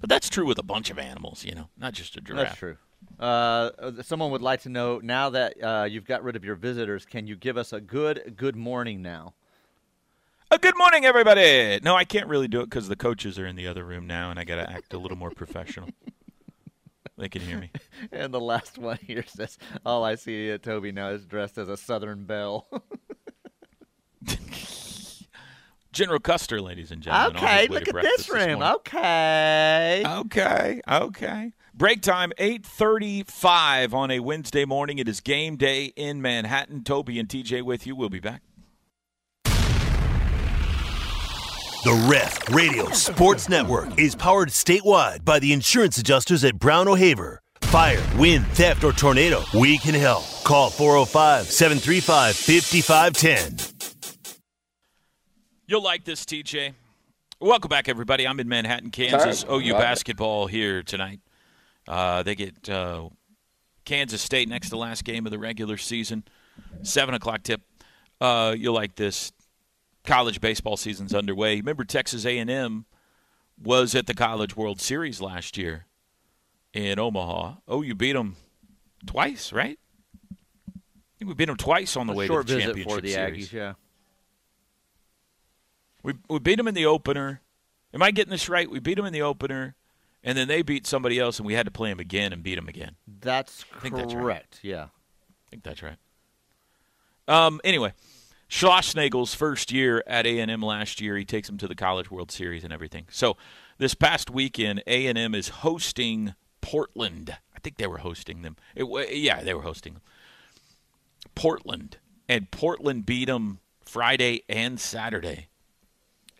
[0.00, 2.48] But that's true with a bunch of animals, you know, not just a giraffe.
[2.48, 2.76] That's true.
[3.18, 3.70] Uh,
[4.02, 7.26] someone would like to know now that uh, you've got rid of your visitors, can
[7.26, 9.34] you give us a good good morning now?
[10.50, 11.78] A good morning, everybody.
[11.82, 14.30] No, I can't really do it because the coaches are in the other room now,
[14.30, 15.90] and I got to act a little more professional.
[17.18, 17.70] They can hear me.
[18.12, 21.68] And the last one here says, "All I see at Toby now is dressed as
[21.68, 22.68] a Southern belle."
[25.92, 27.36] General Custer, ladies and gentlemen.
[27.42, 28.60] okay, look at breakfast this room.
[28.60, 28.76] morning.
[28.76, 30.04] Okay.
[30.06, 31.52] Okay, okay.
[31.78, 34.98] Break time, 8.35 on a Wednesday morning.
[34.98, 36.82] It is game day in Manhattan.
[36.82, 37.94] Toby and TJ with you.
[37.94, 38.42] We'll be back.
[41.84, 47.42] The Ref Radio Sports Network is powered statewide by the insurance adjusters at Brown O'Haver.
[47.60, 50.24] Fire, wind, theft, or tornado, we can help.
[50.42, 53.86] Call 405 735 5510.
[55.68, 56.74] You'll like this, TJ.
[57.40, 58.26] Welcome back, everybody.
[58.26, 59.44] I'm in Manhattan, Kansas.
[59.48, 61.20] OU basketball here tonight.
[61.88, 63.08] Uh, they get uh,
[63.86, 66.22] Kansas State next to the last game of the regular season.
[66.82, 67.62] Seven o'clock tip.
[68.20, 69.32] Uh, you'll like this.
[70.04, 71.56] College baseball season's underway.
[71.56, 72.84] Remember, Texas A&M
[73.62, 75.86] was at the College World Series last year
[76.72, 77.54] in Omaha.
[77.66, 78.36] Oh, you beat them
[79.06, 79.78] twice, right?
[80.30, 80.78] I
[81.18, 83.12] think we beat them twice on the A way to the visit championship for the
[83.12, 83.48] series.
[83.48, 83.52] Aggies.
[83.52, 83.72] Yeah.
[86.02, 87.40] We we beat them in the opener.
[87.92, 88.70] Am I getting this right?
[88.70, 89.74] We beat them in the opener,
[90.28, 92.56] and then they beat somebody else, and we had to play them again and beat
[92.56, 92.96] them again.
[93.20, 94.22] That's think that's right.
[94.22, 94.60] correct.
[94.62, 94.84] Yeah.
[94.84, 95.96] I think that's right.
[97.26, 97.62] Um.
[97.64, 97.94] Anyway,
[98.50, 102.10] Schlossnagle's first year at A and M last year, he takes them to the College
[102.10, 103.06] World Series and everything.
[103.10, 103.38] So
[103.78, 107.38] this past weekend, A and M is hosting Portland.
[107.56, 108.56] I think they were hosting them.
[108.74, 108.86] It,
[109.16, 110.02] yeah, they were hosting them.
[111.34, 111.96] Portland
[112.28, 115.48] and Portland beat them Friday and Saturday.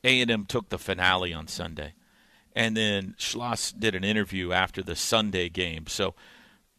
[0.05, 1.95] A and M took the finale on Sunday,
[2.59, 5.87] and then Schloss did an interview after the Sunday game.
[5.87, 6.17] So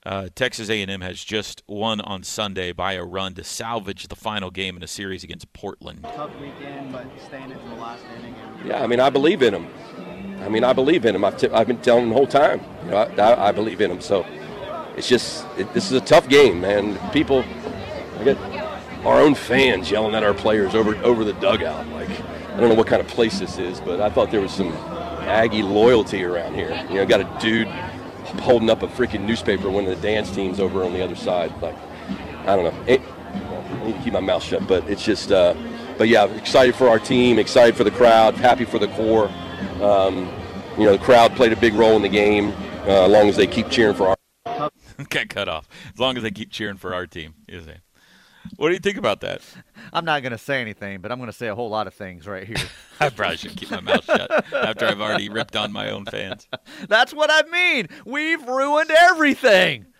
[0.06, 4.52] uh, Texas A&M has just won on Sunday by a run to salvage the final
[4.52, 6.04] game in a series against Portland.
[6.04, 8.36] Tough weekend, but staying into the last inning.
[8.36, 9.70] And Yeah, I mean, I believe in them.
[10.42, 11.24] I mean, I believe in them.
[11.24, 12.60] I've, t- I've been telling him the whole time.
[12.84, 14.02] You know, I, I, I believe in them.
[14.02, 14.26] So
[14.98, 17.00] it's just, it, this is a tough game, man.
[17.12, 17.46] People,
[18.20, 18.38] I get
[19.06, 21.88] our own fans yelling at our players over over the dugout.
[21.88, 24.52] Like, I don't know what kind of place this is, but I thought there was
[24.52, 24.74] some
[25.30, 26.70] Aggie loyalty around here.
[26.89, 27.68] You know, got a dude
[28.42, 31.54] holding up a freaking newspaper, one of the dance teams over on the other side.
[31.62, 31.76] Like,
[32.42, 32.84] I don't know.
[32.86, 35.54] It, I need to keep my mouth shut, but it's just, uh,
[35.98, 39.30] but yeah, excited for our team, excited for the crowd, happy for the core.
[39.82, 40.30] Um,
[40.78, 42.50] you know, the crowd played a big role in the game,
[42.86, 44.15] uh, as long as they keep cheering for
[44.48, 44.72] our.
[45.10, 45.68] Got cut off.
[45.94, 47.78] As long as they keep cheering for our team, you say.
[48.58, 49.42] What do you think about that?
[49.94, 51.94] I'm not going to say anything, but I'm going to say a whole lot of
[51.94, 52.58] things right here.
[53.00, 56.48] I probably should keep my mouth shut after I've already ripped on my own fans.
[56.90, 57.88] That's what I mean.
[58.06, 59.86] We've ruined everything.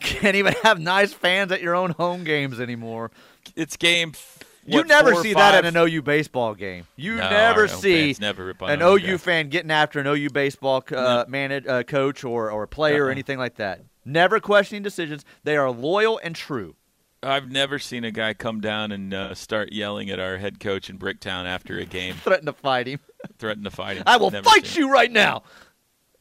[0.00, 3.10] Can't even have nice fans at your own home games anymore.
[3.54, 4.12] It's game.
[4.14, 6.86] f- You never see that at an OU baseball game.
[6.96, 9.22] You No, never see never an OU guys.
[9.22, 13.12] fan getting after an OU baseball uh, man, uh, coach or, or player or Uh-uh.
[13.12, 13.82] anything like that.
[14.06, 15.24] Never questioning decisions.
[15.44, 16.76] They are loyal and true.
[17.22, 20.88] I've never seen a guy come down and uh, start yelling at our head coach
[20.88, 23.00] in Bricktown after a game, Threaten to fight him.
[23.38, 24.04] threaten to fight him.
[24.06, 24.86] I will Never fight seen it.
[24.86, 25.42] you right now.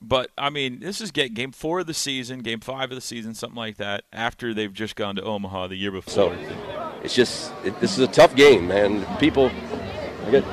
[0.02, 3.02] But I mean, this is ga- game four of the season, game five of the
[3.02, 4.04] season, something like that.
[4.12, 6.12] After they've just gone to Omaha the year before.
[6.13, 6.38] So
[7.04, 9.06] it's just it, this is a tough game, man.
[9.17, 9.52] People,
[10.26, 10.43] I got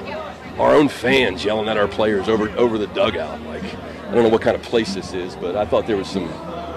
[0.59, 3.41] our own fans yelling at our players over over the dugout.
[3.43, 6.09] Like I don't know what kind of place this is, but I thought there was
[6.09, 6.29] some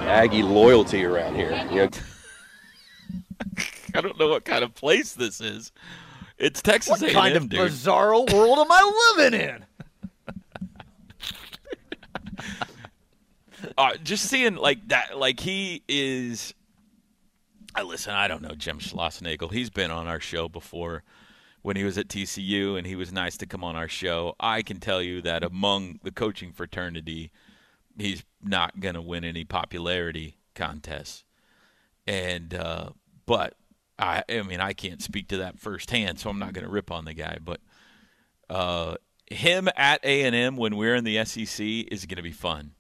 [0.06, 1.52] Aggie loyalty around here.
[1.72, 1.90] You know,
[3.96, 5.72] I don't know what kind of place this is.
[6.38, 7.60] It's Texas What A&M, kind of dude.
[7.60, 9.66] bizarro world am I living in?
[13.78, 16.54] uh, just seeing like that, like he is.
[17.74, 18.14] I listen.
[18.14, 19.52] I don't know Jim Schlossnagle.
[19.52, 21.04] He's been on our show before
[21.62, 24.36] when he was at TCU, and he was nice to come on our show.
[24.40, 27.32] I can tell you that among the coaching fraternity,
[27.98, 31.24] he's not going to win any popularity contests.
[32.08, 32.90] And uh,
[33.26, 33.56] but
[33.98, 36.92] I, I mean, I can't speak to that firsthand, so I'm not going to rip
[36.92, 37.38] on the guy.
[37.44, 37.62] But
[38.50, 38.96] uh,
[39.30, 42.72] him at A and M when we're in the SEC is going to be fun.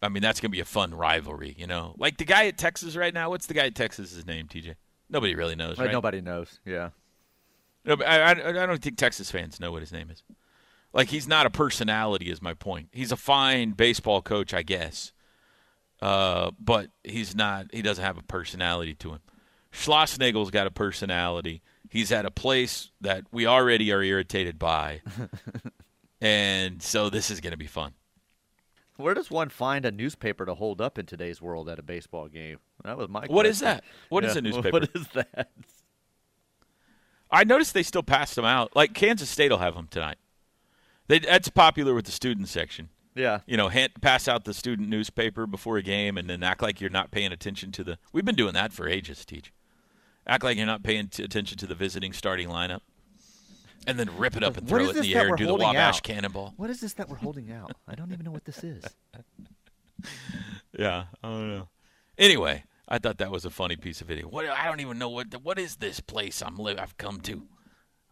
[0.00, 1.94] I mean, that's going to be a fun rivalry, you know.
[1.96, 3.30] Like the guy at Texas right now.
[3.30, 4.74] What's the guy at Texas' name, TJ?
[5.08, 5.92] Nobody really knows, Like, right?
[5.92, 6.58] Nobody knows.
[6.64, 6.90] Yeah.
[7.84, 10.22] No, I, I, I don't think Texas fans know what his name is.
[10.92, 12.88] Like he's not a personality, is my point.
[12.92, 15.12] He's a fine baseball coach, I guess,
[16.02, 17.66] uh, but he's not.
[17.72, 19.20] He doesn't have a personality to him.
[19.72, 21.62] Schlossnagle's got a personality.
[21.88, 25.00] He's at a place that we already are irritated by,
[26.20, 27.92] and so this is going to be fun.
[28.96, 32.28] Where does one find a newspaper to hold up in today's world at a baseball
[32.28, 32.58] game?
[32.84, 33.24] That was my.
[33.26, 33.76] What is question.
[33.76, 33.84] that?
[34.10, 34.70] What is Yeah, a newspaper?
[34.72, 35.50] What is that?
[37.30, 38.76] I noticed they still pass them out.
[38.76, 40.18] Like Kansas State will have them tonight.
[41.12, 42.88] They, that's popular with the student section.
[43.14, 43.40] Yeah.
[43.44, 46.80] You know, hand, pass out the student newspaper before a game and then act like
[46.80, 47.98] you're not paying attention to the.
[48.14, 49.52] We've been doing that for ages, Teach.
[50.26, 52.80] Act like you're not paying t- attention to the visiting starting lineup.
[53.86, 55.54] And then rip it up and What throw it in the air and do the
[55.54, 56.02] Wabash out?
[56.02, 56.54] cannonball.
[56.56, 57.72] What is this that we're holding out?
[57.86, 58.82] I don't even know what this is.
[60.78, 61.68] Yeah, I don't know.
[62.16, 64.26] Anyway, I thought that was a funny piece of video.
[64.28, 67.20] What I don't even know what the, what is this place I'm li- I've come
[67.20, 67.42] to.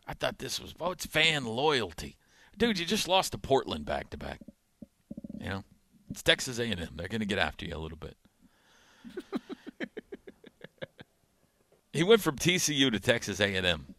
[0.06, 2.16] I thought this was oh, it's fan loyalty,
[2.60, 2.78] dude.
[2.78, 4.38] You just lost to Portland back to back.
[5.40, 5.64] You know,
[6.10, 6.76] it's Texas A&M.
[6.94, 8.16] They're going to get after you a little bit.
[11.92, 13.94] he went from TCU to Texas A&M.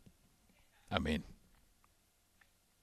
[0.89, 1.23] I mean,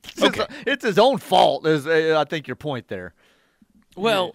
[0.04, 1.66] It's, his, it's his own fault.
[1.66, 3.14] Is uh, I think your point there.
[3.96, 4.32] Well,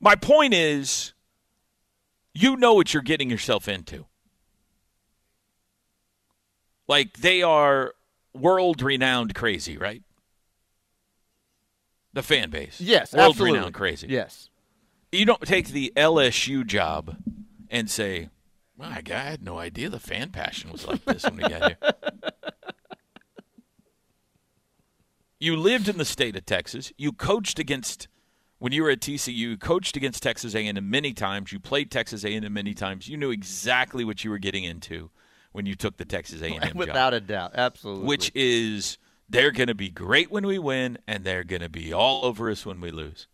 [0.00, 1.12] my point is,
[2.34, 4.06] you know what you're getting yourself into.
[6.88, 7.92] Like they are
[8.40, 10.02] world renowned crazy, right?
[12.12, 12.80] The fan base.
[12.80, 13.58] Yes, world absolutely.
[13.58, 14.06] renowned crazy.
[14.08, 14.50] Yes.
[15.12, 17.16] You don't take the LSU job
[17.70, 18.30] and say,
[18.76, 21.66] "My God, I had no idea the fan passion was like this when we got
[21.66, 21.78] here."
[25.40, 26.92] you lived in the state of Texas.
[26.98, 28.08] You coached against
[28.58, 29.34] when you were at TCU.
[29.34, 31.52] You coached against Texas A&M many times.
[31.52, 33.08] You played Texas A&M many times.
[33.08, 35.10] You knew exactly what you were getting into
[35.52, 38.06] when you took the Texas A&M job Without a doubt, absolutely.
[38.06, 41.92] which is they're going to be great when we win and they're going to be
[41.92, 43.26] all over us when we lose.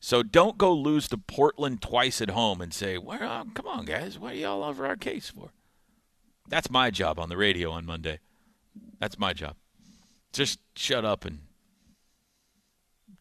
[0.00, 4.18] So don't go lose to Portland twice at home and say, "Well, come on, guys,
[4.18, 5.50] what are you all over our case for?"
[6.46, 8.18] That's my job on the radio on Monday.
[9.00, 9.56] That's my job.
[10.34, 11.38] Just shut up and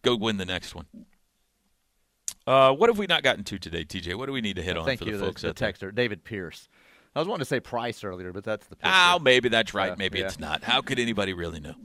[0.01, 0.87] go win the next one.
[2.45, 4.15] Uh, what have we not gotten to today, TJ?
[4.15, 5.71] What do we need to hit on Thank for you, the folks the, there?
[5.71, 6.67] texter David Pierce.
[7.15, 8.75] I was wanting to say Price earlier, but that's the.
[8.75, 8.91] Pitcher.
[8.93, 9.97] Oh, maybe that's right.
[9.97, 10.25] Maybe yeah.
[10.25, 10.63] it's not.
[10.63, 11.75] How could anybody really know?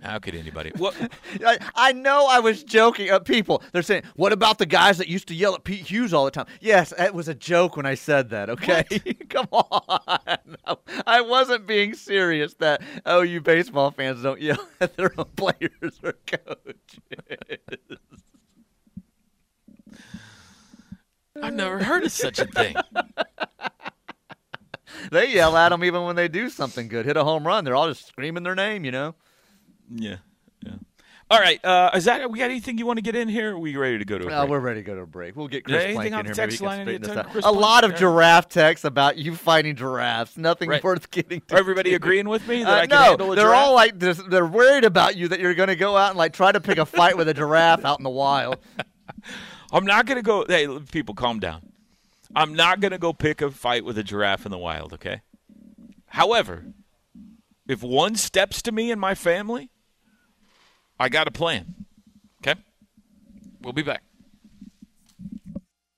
[0.00, 0.70] How could anybody?
[0.76, 0.94] What?
[1.44, 3.10] I, I know I was joking.
[3.10, 6.14] Uh, people, they're saying, "What about the guys that used to yell at Pete Hughes
[6.14, 8.48] all the time?" Yes, it was a joke when I said that.
[8.48, 8.84] Okay,
[9.28, 10.38] come on.
[10.66, 12.54] No, I wasn't being serious.
[12.54, 16.76] That oh, you baseball fans don't yell at their own players or coaches.
[21.42, 22.76] I've never heard of such a thing.
[25.10, 27.64] they yell at them even when they do something good, hit a home run.
[27.64, 28.84] They're all just screaming their name.
[28.84, 29.14] You know.
[29.94, 30.16] Yeah.
[30.64, 30.72] Yeah.
[31.30, 31.62] All right.
[31.62, 33.52] Uh, is that we got anything you want to get in here?
[33.54, 34.50] Are we ready to go to a Oh, break?
[34.50, 35.36] we're ready to go to a break.
[35.36, 36.34] We'll get Chris Plank in here.
[36.34, 37.34] Text line, this out.
[37.44, 40.38] A lot of giraffe texts about you fighting giraffes.
[40.38, 40.82] Nothing Right.
[40.82, 41.42] worth getting.
[41.48, 43.74] To Are everybody agreeing with me that Uh, I can no, handle a they're all
[43.74, 46.60] like they're worried about you that you're going to go out and like try to
[46.62, 48.56] pick a fight with a giraffe out in the wild.
[49.72, 50.46] I'm not going to go.
[50.48, 51.60] Hey, people, calm down.
[52.34, 55.22] I'm not going to go pick a fight with a giraffe in the wild, okay?
[56.06, 56.64] However,
[57.66, 59.70] if one steps to me and my family,
[60.98, 61.86] I got a plan.
[62.42, 62.58] Okay?
[63.62, 64.02] We'll be back.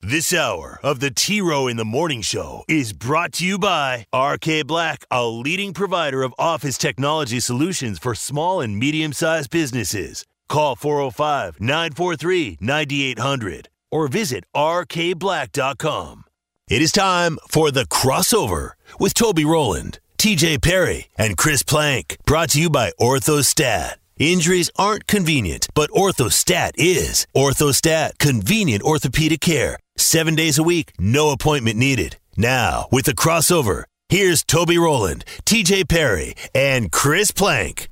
[0.02, 4.06] This hour of the T Row in the Morning Show is brought to you by
[4.14, 10.24] RK Black, a leading provider of office technology solutions for small and medium sized businesses.
[10.48, 16.24] Call 405 943 9800 or visit rkblack.com.
[16.68, 22.16] It is time for the crossover with Toby Rowland, TJ Perry, and Chris Plank.
[22.24, 23.95] Brought to you by Orthostat.
[24.18, 27.26] Injuries aren't convenient, but Orthostat is.
[27.34, 29.78] Orthostat, convenient orthopedic care.
[29.97, 32.16] Seven days a week, no appointment needed.
[32.36, 37.89] Now, with the crossover, here's Toby Rowland, TJ Perry, and Chris Plank.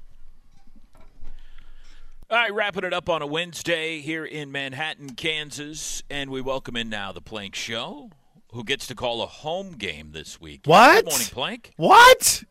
[2.31, 6.77] All right, wrapping it up on a Wednesday here in Manhattan, Kansas, and we welcome
[6.77, 8.11] in now the Plank Show,
[8.53, 10.61] who gets to call a home game this week.
[10.67, 11.05] What?
[11.07, 11.73] Good morning, Plank.
[11.79, 12.45] What?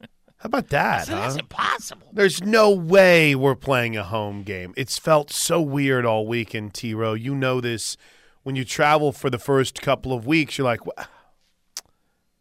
[0.00, 1.06] How about that?
[1.06, 2.08] So that's impossible.
[2.12, 4.74] There's no way we're playing a home game.
[4.76, 7.14] It's felt so weird all weekend, T Row.
[7.14, 7.96] You know this.
[8.42, 11.06] When you travel for the first couple of weeks, you're like, "Wha-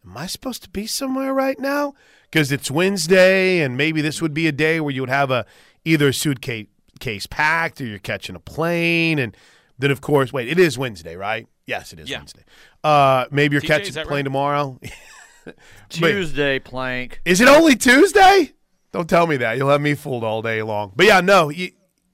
[0.06, 1.94] Am I supposed to be somewhere right now?
[2.24, 5.46] Because it's Wednesday, and maybe this would be a day where you would have a
[5.86, 6.68] either a suitcase
[7.00, 9.20] case packed or you're catching a plane.
[9.20, 9.36] And
[9.78, 11.48] then, of course, wait, it is Wednesday, right?
[11.66, 12.18] Yes, it is Yeah.
[12.18, 12.44] Wednesday.
[12.84, 14.24] Uh, maybe you're TJ, catching a plane right?
[14.26, 14.80] tomorrow.
[15.90, 17.22] Tuesday, Plank.
[17.26, 18.54] Is it only Tuesday?
[18.92, 19.58] Don't tell me that.
[19.58, 20.92] You'll have me fooled all day long.
[20.96, 21.52] But yeah, no,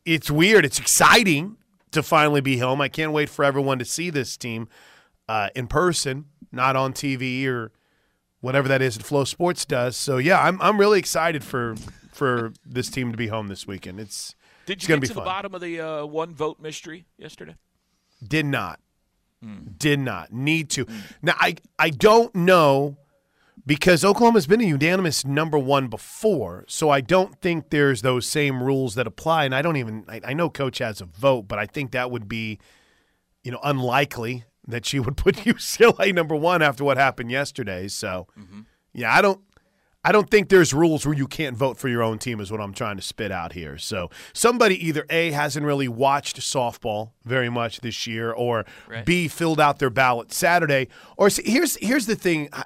[0.05, 0.65] it's weird.
[0.65, 1.57] It's exciting
[1.91, 2.81] to finally be home.
[2.81, 4.67] I can't wait for everyone to see this team
[5.29, 7.71] uh, in person, not on TV or
[8.41, 9.95] whatever that is that FloSports does.
[9.97, 11.75] So yeah, I'm I'm really excited for
[12.15, 13.99] for this team to be home this weekend.
[13.99, 14.35] It's
[14.65, 15.23] Did you gonna get be to fun.
[15.23, 17.55] the bottom of the uh, one vote mystery yesterday?
[18.25, 18.79] Did not.
[19.43, 19.67] Hmm.
[19.77, 20.85] Did not need to.
[21.21, 22.97] Now I I don't know
[23.65, 28.63] because Oklahoma's been a unanimous number one before, so I don't think there's those same
[28.63, 29.45] rules that apply.
[29.45, 32.11] And I don't even I, I know Coach has a vote, but I think that
[32.11, 32.59] would be,
[33.43, 37.87] you know, unlikely that she would put UCLA number one after what happened yesterday.
[37.87, 38.27] So
[38.93, 39.41] yeah, I don't
[40.05, 42.61] I don't think there's rules where you can't vote for your own team, is what
[42.61, 43.77] I'm trying to spit out here.
[43.79, 49.03] So somebody either A hasn't really watched softball very much this year, or Right.
[49.05, 50.89] B filled out their ballot Saturday.
[51.17, 52.49] Or see, here's here's the thing.
[52.53, 52.63] I-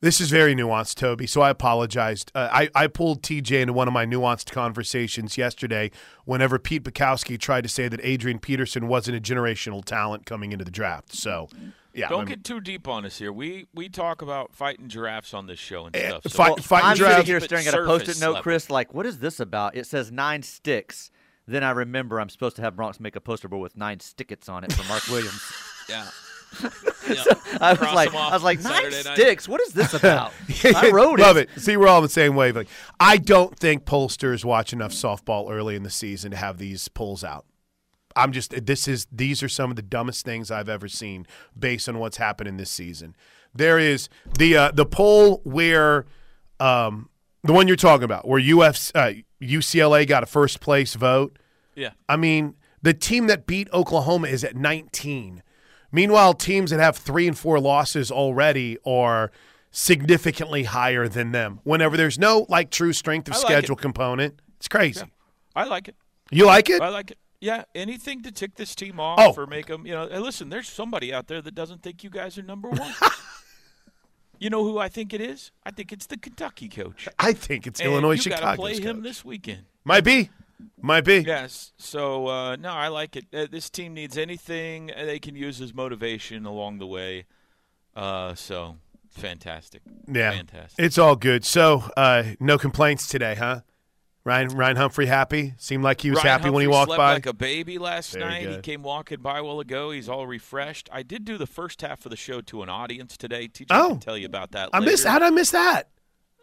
[0.00, 1.26] This is very nuanced, Toby.
[1.26, 2.30] So I apologized.
[2.34, 5.90] Uh, I I pulled TJ into one of my nuanced conversations yesterday.
[6.26, 10.64] Whenever Pete Bukowski tried to say that Adrian Peterson wasn't a generational talent coming into
[10.66, 11.14] the draft.
[11.14, 11.48] So
[11.94, 13.32] yeah, Don't I'm- get too deep on us here.
[13.32, 16.22] We we talk about fighting giraffes on this show and eh, stuff.
[16.24, 18.42] So fight- Well, fighting I'm draft- sitting here staring at a post-it note, level.
[18.42, 18.70] Chris.
[18.70, 19.76] Like, what is this about?
[19.76, 21.10] It says nine sticks.
[21.46, 24.48] Then I remember I'm supposed to have Bronx make a poster board with nine stickets
[24.48, 25.42] on it for Mark Williams.
[25.88, 26.06] yeah.
[27.60, 29.14] I was Cross like, I was like, nine Saturday night.
[29.16, 29.48] sticks.
[29.48, 30.32] What is this about?
[30.64, 31.22] I wrote it.
[31.22, 31.48] Love it.
[31.56, 31.60] it.
[31.60, 32.70] See, we're all on the same wavelength.
[33.00, 37.24] I don't think pollsters watch enough softball early in the season to have these polls
[37.24, 37.44] out.
[38.16, 41.26] I'm just this is these are some of the dumbest things I've ever seen
[41.58, 43.16] based on what's happening this season.
[43.54, 44.08] There is
[44.38, 46.06] the uh, the poll where
[46.60, 47.08] um,
[47.42, 51.38] the one you're talking about where UF, uh, UCLA got a first place vote.
[51.74, 51.90] Yeah.
[52.08, 55.42] I mean, the team that beat Oklahoma is at 19.
[55.92, 59.30] Meanwhile, teams that have three and four losses already are
[59.70, 61.60] significantly higher than them.
[61.64, 63.82] Whenever there's no like true strength of like schedule it.
[63.82, 65.04] component, it's crazy.
[65.54, 65.96] I like it.
[66.30, 66.80] You like it?
[66.80, 67.18] I like it.
[67.44, 69.34] Yeah, anything to tick this team off Oh.
[69.36, 70.06] or make them, you know.
[70.06, 72.94] Listen, there's somebody out there that doesn't think you guys are number one.
[74.38, 75.50] you know who I think it is?
[75.64, 77.06] I think it's the Kentucky coach.
[77.18, 78.62] I think it's And Illinois you gotta Chicago.
[78.62, 79.64] play him this weekend.
[79.84, 80.30] Might be.
[80.80, 81.18] Might be.
[81.18, 81.72] Yes.
[81.76, 83.26] So uh, no, I like it.
[83.34, 87.26] Uh, this team needs anything they can use as motivation along the way.
[87.94, 88.76] Uh, so
[89.10, 89.82] fantastic.
[90.10, 90.30] Yeah.
[90.32, 90.82] Fantastic.
[90.84, 91.44] It's all good.
[91.44, 93.60] So, uh, no complaints today, huh?
[94.24, 95.54] Ryan Ryan Humphrey happy?
[95.58, 97.12] Seemed like he was Ryan happy when he walked slept by.
[97.12, 98.48] like a baby last Very night.
[98.48, 99.90] He came walking by a while ago.
[99.90, 100.88] He's all refreshed.
[100.90, 103.48] I did do the first half of the show to an audience today.
[103.48, 103.88] TJ Oh.
[103.90, 104.70] can tell you about that.
[104.72, 105.04] I missed.
[105.04, 105.10] later.
[105.12, 105.88] How did I miss that?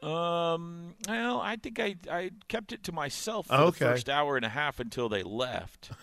[0.03, 3.85] Um, well, I think I I kept it to myself for Okay.
[3.85, 5.91] the first hour and a half until they left.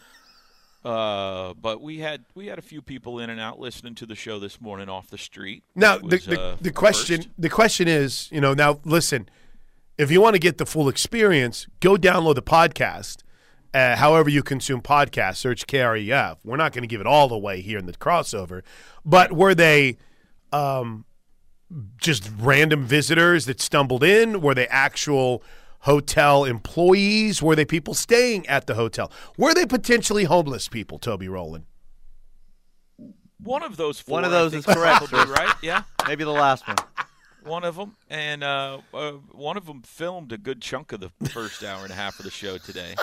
[0.84, 4.14] Uh, but we had we had a few people in and out listening to the
[4.14, 5.64] show this morning off the street.
[5.74, 7.28] Now which the the, uh, the question first.
[7.36, 9.28] the question is, you know, now listen,
[9.98, 13.22] if you want to get the full experience, go download the podcast.
[13.74, 16.38] Uh, however you consume podcasts, search KREF.
[16.42, 18.62] We're not going to give it all away here in the crossover,
[19.04, 19.98] but were they
[20.52, 21.04] um,
[21.98, 24.40] just random visitors that stumbled in?
[24.40, 25.42] Were they actual
[25.80, 27.42] hotel employees?
[27.42, 29.12] Were they people staying at the hotel?
[29.36, 30.98] Were they potentially homeless people?
[30.98, 31.66] Toby Rowland.
[33.40, 34.14] One of those four.
[34.14, 35.54] One of those is correct, right?
[35.62, 35.82] Yeah.
[36.06, 36.76] Maybe the last one.
[37.44, 41.10] One of them, and uh, uh, one of them filmed a good chunk of the
[41.30, 42.94] first hour and a half of the show today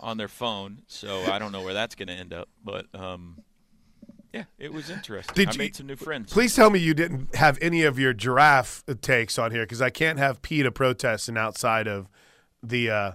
[0.00, 0.82] on their phone.
[0.88, 3.42] So I don't know where that's going to end up, but um,
[4.32, 5.34] yeah, it was interesting.
[5.34, 6.32] Did I you- made some new friends.
[6.32, 9.90] Please tell me you didn't have any of your giraffe takes on here because I
[9.90, 12.08] can't have PETA protesting outside of
[12.62, 13.12] the uh,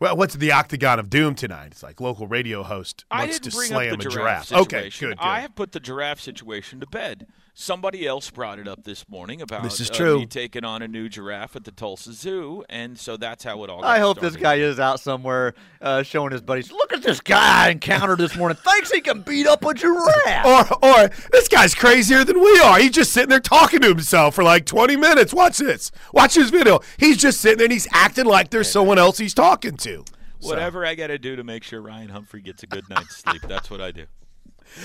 [0.00, 1.68] well, what's the Octagon of Doom tonight?
[1.70, 4.48] It's like local radio host wants to slam a giraffe.
[4.48, 4.52] giraffe.
[4.52, 5.00] Okay, good.
[5.00, 5.18] good.
[5.18, 7.26] I have put the giraffe situation to bed.
[7.56, 10.18] Somebody else brought it up this morning about This is uh, true.
[10.18, 13.70] me taking on a new giraffe at the Tulsa Zoo, and so that's how it
[13.70, 13.80] all.
[13.80, 16.72] Got I hope this guy is out somewhere uh, showing his buddies.
[16.72, 18.58] Look at this guy I encountered this morning.
[18.60, 20.44] Thinks he can beat up a giraffe.
[20.44, 22.80] or, or this guy's crazier than we are.
[22.80, 25.32] He's just sitting there talking to himself for like 20 minutes.
[25.32, 25.92] Watch this.
[26.12, 26.80] Watch this video.
[26.98, 30.04] He's just sitting there and he's acting like there's someone else he's talking to.
[30.40, 33.16] So- Whatever I got to do to make sure Ryan Humphrey gets a good night's
[33.16, 34.06] sleep, that's what I do.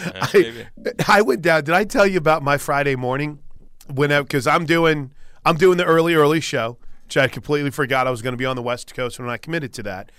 [0.06, 0.68] I.
[1.08, 1.64] I went down.
[1.64, 3.40] Did I tell you about my Friday morning?
[3.88, 5.12] When because I'm doing
[5.46, 8.46] I'm doing the early early show, which I completely forgot I was going to be
[8.46, 10.12] on the West Coast when I committed to that.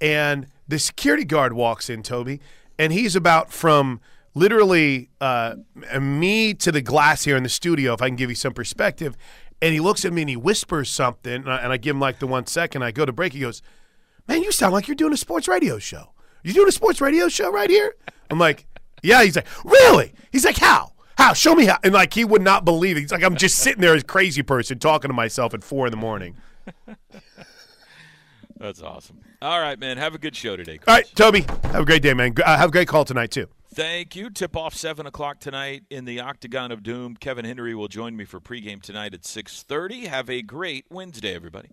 [0.00, 2.40] And the security guard walks in, Toby,
[2.78, 4.00] and he's about from
[4.34, 5.56] literally uh,
[6.00, 7.92] me to the glass here in the studio.
[7.94, 9.16] If I can give you some perspective,
[9.60, 12.00] and he looks at me and he whispers something, and I, and I give him
[12.00, 12.82] like the one second.
[12.82, 13.32] I go to break.
[13.32, 13.62] He goes,
[14.28, 16.12] "Man, you sound like you're doing a sports radio show.
[16.44, 17.96] You doing a sports radio show right here?"
[18.30, 18.66] I'm like,
[19.02, 20.92] "Yeah." He's like, "Really?" He's like, "How?
[21.16, 21.32] How?
[21.32, 23.00] Show me how." And like he would not believe it.
[23.00, 25.86] He's like, "I'm just sitting there as a crazy person talking to myself at four
[25.86, 26.36] in the morning."
[28.58, 29.20] That's awesome.
[29.40, 29.98] All right, man.
[29.98, 30.80] Have a good show today.
[30.86, 32.34] All right, Toby, have a great day, man.
[32.44, 33.46] Uh, have a great call tonight too.
[33.72, 34.30] Thank you.
[34.30, 37.14] Tip off seven o'clock tonight in the Octagon of Doom.
[37.14, 40.06] Kevin Henry will join me for pregame tonight at six thirty.
[40.06, 41.68] Have a great Wednesday, everybody.